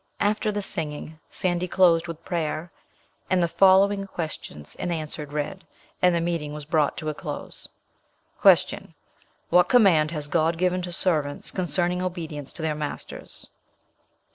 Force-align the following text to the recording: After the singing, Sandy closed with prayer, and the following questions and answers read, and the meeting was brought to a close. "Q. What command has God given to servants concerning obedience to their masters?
After 0.19 0.51
the 0.51 0.63
singing, 0.63 1.19
Sandy 1.29 1.67
closed 1.67 2.07
with 2.07 2.25
prayer, 2.25 2.71
and 3.29 3.43
the 3.43 3.47
following 3.47 4.07
questions 4.07 4.75
and 4.79 4.91
answers 4.91 5.29
read, 5.31 5.63
and 6.01 6.15
the 6.15 6.19
meeting 6.19 6.53
was 6.53 6.65
brought 6.65 6.97
to 6.97 7.09
a 7.09 7.13
close. 7.13 7.69
"Q. 8.41 8.95
What 9.51 9.69
command 9.69 10.09
has 10.09 10.27
God 10.27 10.57
given 10.57 10.81
to 10.81 10.91
servants 10.91 11.51
concerning 11.51 12.01
obedience 12.01 12.51
to 12.53 12.63
their 12.63 12.73
masters? 12.73 13.47